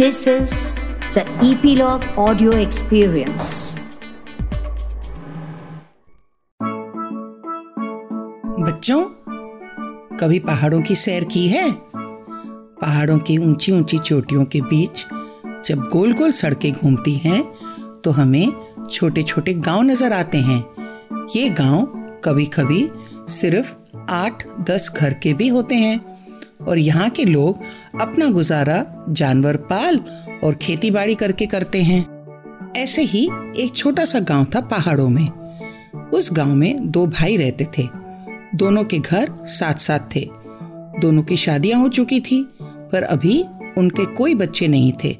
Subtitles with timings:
[0.00, 0.52] This is
[1.14, 3.76] the Epilogue Audio Experience.
[8.60, 9.02] बच्चों,
[10.16, 11.70] कभी पहाड़ों की सैर की है?
[12.80, 15.04] पहाड़ों की ऊँची ऊँची चोटियों के बीच
[15.66, 17.42] जब गोल गोल सड़कें घूमती हैं
[18.04, 18.52] तो हमें
[18.90, 20.64] छोटे छोटे गाँव नज़र आते हैं।
[21.36, 21.86] ये गाँव
[22.24, 22.90] कभी कभी
[23.28, 23.74] सिर्फ़
[24.10, 26.09] आठ दस घर के भी होते हैं।
[26.68, 27.58] और यहाँ के लोग
[28.00, 30.00] अपना गुजारा जानवर पाल
[30.44, 32.20] और खेती बाड़ी करके करते हैं।
[32.76, 35.28] ऐसे ही एक छोटा सा गाँव था पहाड़ों में।
[36.10, 37.88] उस गाँव में दो भाई रहते थे।
[38.54, 40.30] दोनों के घर साथ साथ थे।
[41.00, 43.44] दोनों की शादियाँ हो चुकी थी, पर अभी
[43.78, 45.18] उनके कोई बच्चे नहीं थे।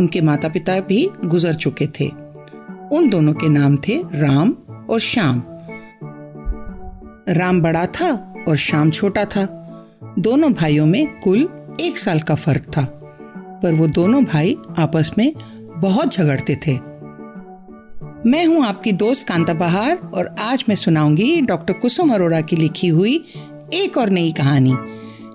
[0.00, 2.08] उनके माता पिता भी गुजर चुके थे।
[2.92, 4.54] उन दोनों के नाम थे राम
[4.90, 5.42] और श्याम।
[7.28, 9.64] राम बड़ा था और श्याम छोटा था।
[10.18, 11.48] दोनों भाइयों में कुल
[11.80, 12.82] एक साल का फ़र्क था,
[13.62, 15.32] पर वो दोनों भाई आपस में
[15.76, 16.72] बहुत झगड़ते थे।
[18.26, 22.88] मैं हूँ आपकी दोस्त कांता बहार और आज मैं सुनाऊँगी डॉक्टर कुसुम अरोड़ा की लिखी
[22.88, 23.14] हुई
[23.74, 24.74] एक और नई कहानी।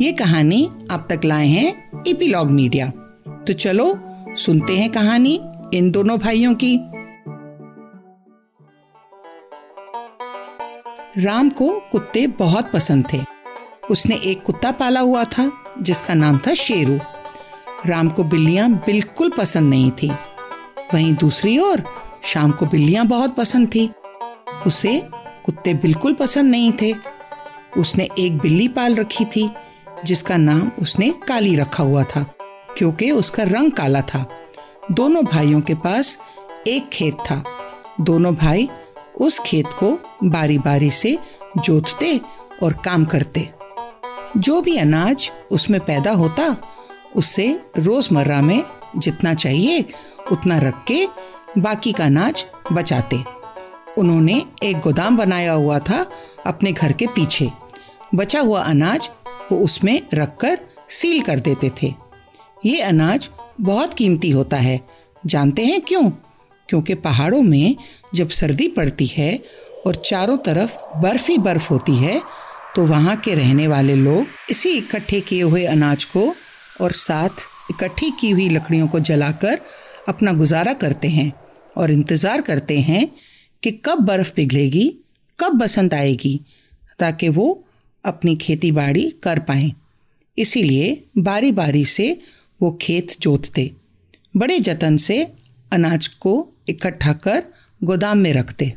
[0.00, 2.88] ये कहानी आप तक लाए हैं इपीलॉग मीडिया।
[3.46, 3.86] तो चलो,
[4.36, 5.40] सुनते हैं कहानी
[5.74, 6.76] इन दोनों भाइयों की।
[11.18, 13.35] राम को कुत्ते बहुत पसंद थे।
[13.90, 16.98] उसने एक कुत्ता पाला हुआ था, जिसका नाम था शेरू।
[17.86, 20.10] राम को बिल्लियाँ बिल्कुल पसंद नहीं थी।
[20.94, 21.82] वहीं दूसरी ओर,
[22.22, 23.90] शाम को बिल्लियाँ बहुत पसंद थी।
[24.66, 25.08] उसे
[25.44, 26.94] कुत्ते बिल्कुल पसंद नहीं थे।
[27.78, 29.50] उसने एक बिल्ली पाल रखी थी,
[30.04, 32.34] जिसका नाम उसने काली रखा हुआ था,
[32.78, 34.30] क्योंकि उसका रंग काला था।
[34.92, 36.18] दोनों भाइयों के पास
[36.66, 37.44] एक खेत था।
[38.00, 38.68] दोनों भाई
[39.20, 41.18] उस खेत को बारी बारी से
[41.58, 42.20] जोतते
[42.62, 43.55] और काम करते।
[44.36, 46.56] जो भी अनाज उसमें पैदा होता
[47.16, 48.64] उससे रोज़मर्रा में
[48.98, 49.84] जितना चाहिए,
[50.32, 51.08] उतना रख के
[51.58, 53.24] बाकी का अनाज बचाते।
[53.98, 56.10] उन्होंने एक गोदाम बनाया हुआ था
[56.46, 57.50] अपने घर के पीछे।
[58.14, 59.10] बचा हुआ अनाज
[59.52, 60.58] वो उसमें रखकर
[60.88, 61.94] सील कर देते थे।
[62.64, 63.28] ये अनाज
[63.60, 64.80] बहुत कीमती होता है।
[65.26, 66.10] जानते हैं क्यों?
[66.68, 67.76] क्योंकि पहाड़ों में
[68.14, 69.44] जब सर्दी पड़ती है
[69.86, 72.22] और चारों तरफ़ बर्फ़ ही बर्फ़ होती है
[72.76, 76.34] तो वहाँ के रहने वाले लोग इसी इकट्ठे किए हुए अनाज को
[76.80, 79.60] और साथ इकट्ठी की हुई लकड़ियों को जलाकर
[80.08, 81.32] अपना गुजारा करते हैं
[81.76, 83.08] और इंतज़ार करते हैं
[83.62, 84.88] कि कब बर्फ़ पिघलेगी,
[85.38, 86.40] कब बसंत आएगी,
[86.98, 87.64] ताकि वो
[88.04, 89.72] अपनी खेती बाड़ी कर पाएँ।
[90.38, 92.20] इसीलिए बारी बारी से
[92.60, 93.70] वो खेत जोतते।
[94.36, 95.32] बड़े जतन से
[95.72, 96.34] अनाज को
[96.68, 97.42] इकट्ठा कर
[97.84, 98.72] गोदाम में रखते।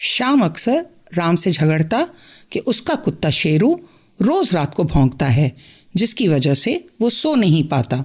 [0.00, 2.06] शाम अक्सर राम से झगड़ता
[2.52, 3.80] कि उसका कुत्ता शेरू
[4.22, 5.56] रोज रात को भौंकता है,
[5.96, 8.04] जिसकी वजह से वो सो नहीं पाता।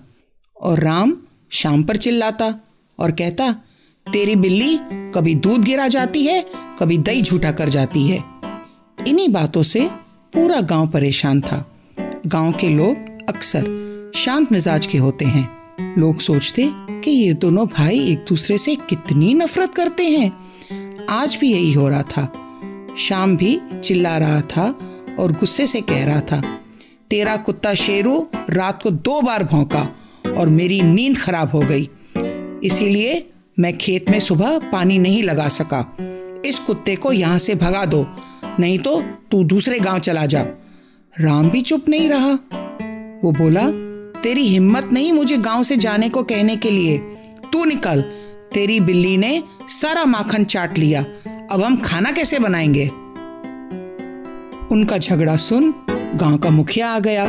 [0.61, 1.17] और राम
[1.49, 2.55] शाम पर चिल्लाता
[2.99, 3.51] और कहता,
[4.13, 6.45] तेरी बिल्ली कभी दूध गिरा जाती है,
[6.79, 8.23] कभी दही झूठा कर जाती है।
[9.07, 9.89] इन्हीं बातों से
[10.33, 11.71] पूरा गाँव परेशान था।
[12.25, 12.97] गाँव के लोग
[13.29, 13.85] अक्सर
[14.15, 15.55] शांत मिजाज के होते हैं।
[15.99, 20.31] लोग सोचते कि ये दोनों भाई एक दूसरे से कितनी नफरत करते हैं।
[21.05, 22.44] आज भी यही हो रहा था।
[22.97, 24.63] शाम भी चिल्ला रहा था
[25.19, 26.41] और गुस्से से कह रहा था,
[27.09, 29.87] तेरा कुत्ता शेरू रात को दो बार भौंका
[30.37, 31.89] और मेरी नींद खराब हो गई।
[32.63, 33.25] इसीलिए
[33.59, 35.81] मैं खेत में सुबह पानी नहीं लगा सका।
[36.45, 38.05] इस कुत्ते को यहाँ से भगा दो,
[38.59, 39.01] नहीं तो
[39.31, 40.45] तू दूसरे गाँव चला जा।
[41.15, 42.31] राम भी चुप नहीं रहा।
[43.23, 43.61] वो बोला,
[44.21, 46.97] तेरी हिम्मत नहीं मुझे गाँव से जाने को कहने के लिए।
[47.53, 48.03] तू निकल
[48.55, 51.01] तेरी बिल्ली ने सारा माखन चाट लिया।
[51.51, 52.87] अब हम खाना कैसे बनाएँगे?
[54.71, 55.73] उनका झगड़ा सुन
[56.15, 57.25] गाँव का मुखिया आ गया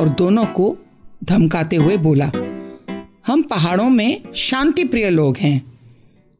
[0.00, 0.76] और दोनों को
[1.24, 2.30] धमकाते हुए बोला,
[3.26, 5.78] हम पहाड़ों में शांति प्रिय लोग हैं।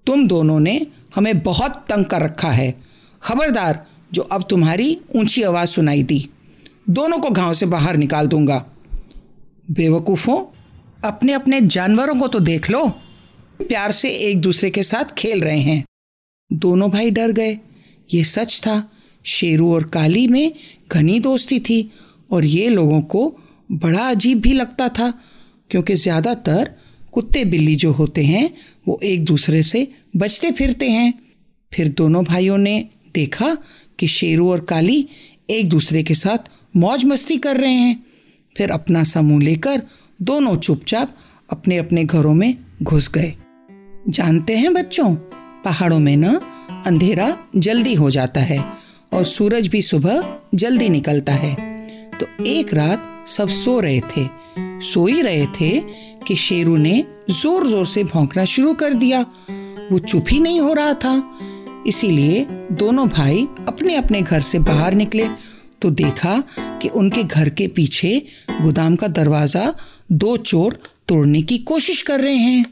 [0.07, 2.75] तुम दोनों ने हमें बहुत तंग कर रखा है।
[3.23, 6.29] खबरदार, जो अब तुम्हारी ऊँची आवाज़ सुनाई दी,
[6.91, 8.65] दोनों को गाँव से बाहर निकाल दूँगा।
[9.71, 10.45] बेवकूफों
[11.05, 12.93] अपने अपने जानवरों को तो देख लो।
[13.65, 15.85] प्यार से एक दूसरे के साथ खेल रहे हैं।
[16.51, 17.59] दोनों भाई डर गए।
[18.09, 18.91] ये सच था,
[19.25, 20.53] शेरू और काली में
[20.91, 21.91] घनी दोस्ती थी
[22.31, 23.29] और ये लोगों को
[23.71, 25.13] बड़ा अजीब भी लगता था,
[25.71, 26.71] क्योंकि ज़्यादातर
[27.13, 28.51] कुत्ते बिल्ली जो होते हैं,
[28.89, 31.13] वो एक दूसरे से बचते फिरते हैं।
[31.73, 32.79] फिर दोनों भाइयों ने
[33.15, 33.57] देखा
[33.99, 35.07] कि शेरू और काली
[35.51, 38.05] एक दूसरे के साथ मौज मस्ती कर रहे हैं।
[38.57, 39.83] फिर अपना समूह लेकर
[40.21, 41.17] दोनों चुपचाप
[41.51, 43.35] अपने अपने घरों में घुस गए।
[44.09, 45.15] जानते हैं बच्चों?
[45.65, 46.41] पहाड़ों में ना
[46.87, 48.59] अंधेरा जल्दी हो जाता है
[49.13, 50.25] और सूरज भी सुबह
[50.55, 51.55] जल्दी निकलता है।
[52.21, 54.27] तो एक रात सब सो रहे थे।
[54.83, 55.71] सो ही रहे थे
[56.27, 59.21] कि शेरू ने ज़ोर ज़ोर से भौंकना शुरू कर दिया।
[59.91, 61.15] वो चुप ही नहीं हो रहा था।
[61.87, 65.29] इसीलिए दोनों भाई अपने अपने घर से बाहर निकले
[65.83, 66.43] तो देखा
[66.83, 68.17] कि उनके घर के पीछे
[68.51, 69.75] गोदाम का दरवाज़ा
[70.13, 70.79] दो चोर
[71.09, 72.65] तोड़ने की कोशिश कर रहे हैं।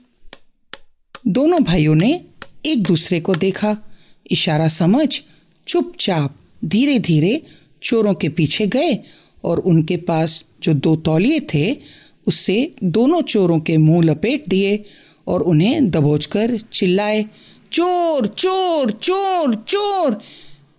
[1.26, 2.20] दोनों भाइयों ने
[2.66, 3.76] एक दूसरे को देखा।
[4.30, 5.20] इशारा समझ,
[5.68, 6.34] चुपचाप
[6.64, 7.42] धीरे धीरे
[7.82, 8.98] चोरों के पीछे गए
[9.44, 11.76] और उनके पास जो दो तौलिए थे,
[12.26, 14.84] उससे दोनों चोरों के मुँह लपेट दिए
[15.26, 17.24] और उन्हें दबोचकर चिल्लाए,
[17.72, 20.20] चोर चोर चोर चोर!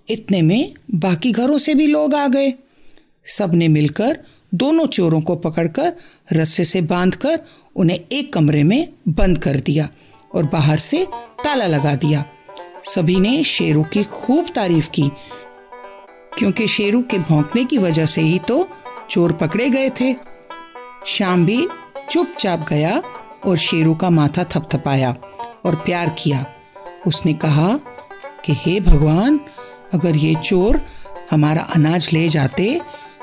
[0.10, 2.54] इतने में बाकी घरों से भी लोग आ गए।
[3.26, 4.20] सबने मिलकर
[4.54, 5.94] दोनों चोरों को पकड़कर
[6.34, 7.40] रस्से से बांधकर
[7.76, 9.90] उन्हें एक कमरे में बंद कर दिया।
[10.36, 11.08] और बाहर से
[11.44, 12.24] ताला लगा दिया।
[12.86, 15.12] सभी ने शेरू की खूब तारीफ़ की,
[16.38, 18.68] क्योंकि शेरू के भौंकने की वजह से ही तो
[19.10, 20.16] चोर पकड़े गए थे।
[21.06, 21.68] शाम भी
[22.10, 23.02] चुपचाप गया
[23.46, 25.16] और शेरू का माथा थपथपाया
[25.66, 26.46] और प्यार किया।
[27.08, 27.74] उसने कहा
[28.46, 29.40] कि, हे भगवान,
[29.94, 30.82] अगर ये चोर
[31.32, 32.80] हमारा अनाज ले जाते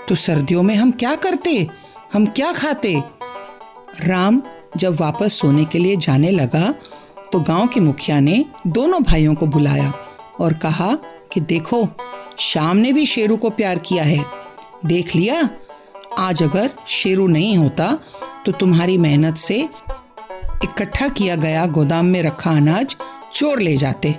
[0.09, 1.67] तो सर्दियों में हम क्या करते?
[2.13, 3.03] हम क्या खाते?
[4.01, 4.43] राम
[4.77, 6.73] जब वापस सोने के लिए जाने लगा
[7.33, 9.93] तो गाँव के मुखिया ने दोनों भाइयों को बुलाया
[10.41, 10.95] और कहा
[11.33, 11.87] कि देखो
[12.39, 14.25] शाम ने भी शेरू को प्यार किया है।
[14.87, 15.49] देख लिया,
[16.19, 17.93] आज अगर शेरू नहीं होता
[18.47, 19.59] तो तुम्हारी मेहनत से
[20.65, 22.97] इकट्ठा किया गया गोदाम में रखा अनाज
[23.33, 24.15] चोर ले जाते।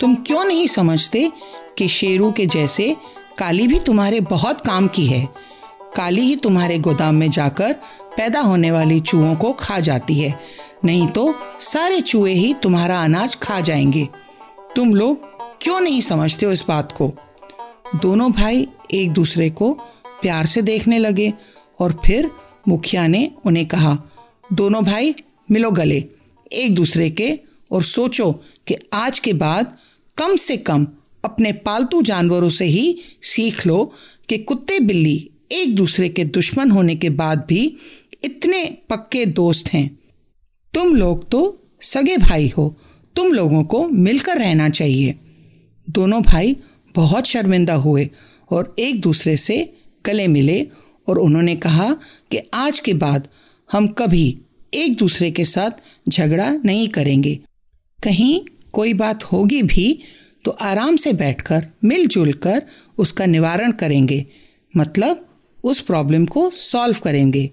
[0.00, 1.30] तुम क्यों नहीं समझते
[1.78, 2.96] कि शेरू के जैसे
[3.38, 5.28] काली भी तुम्हारे बहुत काम की है?
[5.98, 7.72] काली ही तुम्हारे गोदाम में जाकर
[8.16, 10.40] पैदा होने वाली चूहों को खा जाती है।
[10.84, 14.08] नहीं तो सारे चूहे ही तुम्हारा अनाज खा जाएँगे।
[14.76, 15.24] तुम लोग
[15.62, 17.14] क्यों नहीं समझते हो इस बात को?
[18.02, 19.72] दोनों भाई एक दूसरे को
[20.22, 21.32] प्यार से देखने लगे
[21.80, 22.30] और फिर
[22.68, 23.98] मुखिया ने उन्हें कहा,
[24.52, 25.14] दोनों भाई,
[25.50, 26.04] मिलो गले,
[26.52, 27.40] एक दूसरे के,
[27.72, 28.32] और सोचो
[28.66, 29.76] कि आज के बाद
[30.16, 30.86] कम से कम
[31.24, 33.92] अपने पालतू जानवरों से ही सीख लो
[34.28, 37.76] कि कुत्ते बिल्ली एक दूसरे के दुश्मन होने के बाद भी
[38.24, 39.98] इतने पक्के दोस्त हैं।
[40.74, 42.76] तुम लोग तो सगे भाई हो।
[43.16, 45.14] तुम लोगों को मिलकर रहना चाहिए।
[45.90, 46.56] दोनों भाई
[46.94, 48.08] बहुत शर्मिंदा हुए
[48.50, 49.72] और एक दूसरे से
[50.06, 50.66] गले मिले
[51.08, 51.92] और उन्होंने कहा
[52.30, 53.28] कि आज के बाद
[53.72, 54.38] हम कभी
[54.74, 55.70] एक दूसरे के साथ
[56.08, 57.38] झगड़ा नहीं करेंगे।
[58.04, 58.40] कहीं
[58.72, 59.98] कोई बात होगी भी
[60.44, 62.62] तो आराम से बैठकर, मिलजुल कर
[62.98, 64.26] उसका निवारण करेंगे।
[64.76, 65.27] मतलब
[65.64, 67.50] उस प्रॉब्लम को सॉल्व करेंगे।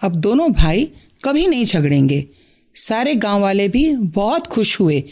[0.00, 0.84] अब दोनों भाई
[1.24, 2.26] कभी नहीं झगड़ेंगे।
[2.74, 5.02] सारे गाँव वाले भी बहुत खुश हुए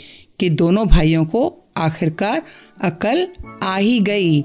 [0.40, 2.42] कि दोनों भाइयों को आखिरकार
[2.82, 3.26] अकल
[3.62, 4.40] आ ही गई।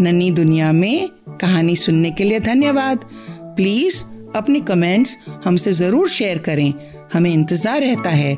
[0.00, 1.08] नन्ही दुनिया में
[1.40, 3.08] कहानी सुनने के लिए धन्यवाद।
[3.56, 4.04] प्लीज़
[4.36, 6.72] अपने कमेंट्स हमसे ज़रूर शेयर करें।
[7.12, 8.32] हमें इंतज़ार रहता है।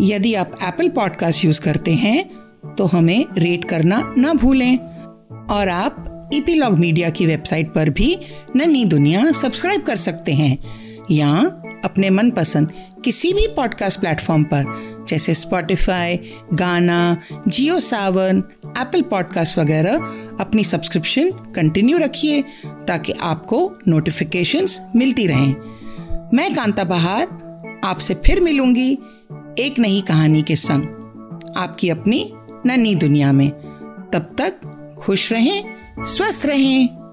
[0.00, 2.24] यदि आप एप्पल पॉडकास्ट यूज़ करते हैं
[2.74, 4.76] तो हमें रेट करना ना भूलें।
[5.50, 8.18] और आप ईपीलॉग मीडिया की वेबसाइट पर भी
[8.56, 10.58] नन्ही दुनिया सब्सक्राइब कर सकते हैं।
[11.10, 11.32] या
[11.84, 12.72] अपने मनपसंद
[13.04, 14.64] किसी भी पॉडकास्ट प्लेटफॉर्म पर,
[15.08, 16.20] जैसे स्पॉटिफाई
[16.54, 17.16] गाना
[17.48, 19.96] जियो सावन एप्पल पॉडकास्ट वगैरह,
[20.40, 25.56] अपनी सब्सक्रिप्शन कंटिन्यू रखिए, ताकि आपको नोटिफिकेशंस मिलती रहें।
[26.34, 27.28] मैं कांता बहार,
[27.84, 28.92] आपसे फिर मिलूँगी
[29.58, 30.82] एक नई कहानी के संग।
[31.56, 32.32] आपकी अपनी
[32.66, 33.50] नन्ही दुनिया में।
[34.12, 34.54] तब तक
[34.98, 37.05] खुश रहें। स्वस्थ रहें।